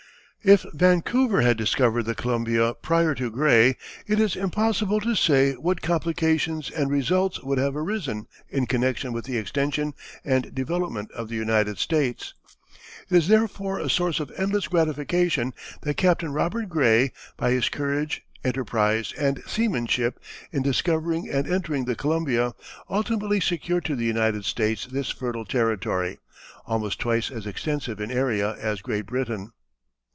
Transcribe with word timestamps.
If 0.43 0.65
Vancouver 0.73 1.41
had 1.41 1.55
discovered 1.55 2.05
the 2.05 2.15
Columbia 2.15 2.73
prior 2.81 3.13
to 3.13 3.29
Gray, 3.29 3.77
it 4.07 4.19
is 4.19 4.35
impossible 4.35 4.99
to 5.01 5.13
say 5.13 5.53
what 5.53 5.83
complications 5.83 6.71
and 6.71 6.89
results 6.89 7.43
would 7.43 7.59
have 7.59 7.75
arisen 7.75 8.25
in 8.49 8.65
connection 8.65 9.13
with 9.13 9.25
the 9.25 9.37
extension 9.37 9.93
and 10.25 10.51
development 10.55 11.11
of 11.11 11.29
the 11.29 11.35
United 11.35 11.77
States. 11.77 12.33
It 13.07 13.17
is 13.17 13.27
therefore 13.27 13.77
a 13.77 13.87
source 13.87 14.19
of 14.19 14.31
endless 14.35 14.67
gratification 14.67 15.53
that 15.81 15.97
Captain 15.97 16.33
Robert 16.33 16.69
Gray, 16.69 17.11
by 17.37 17.51
his 17.51 17.69
courage, 17.69 18.23
enterprise, 18.43 19.13
and 19.19 19.43
seamanship, 19.45 20.19
in 20.51 20.63
discovering 20.63 21.29
and 21.29 21.47
entering 21.47 21.85
the 21.85 21.93
Columbia, 21.95 22.55
ultimately 22.89 23.39
secured 23.41 23.85
to 23.85 23.95
the 23.95 24.05
United 24.05 24.45
States 24.45 24.87
this 24.87 25.11
fertile 25.11 25.45
territory, 25.45 26.17
almost 26.65 26.97
twice 26.99 27.29
as 27.29 27.45
extensive 27.45 28.01
in 28.01 28.09
area 28.09 28.55
as 28.55 28.81
Great 28.81 29.05
Britian. 29.05 29.51